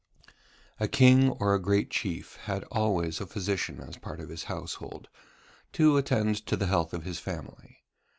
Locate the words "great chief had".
1.61-2.63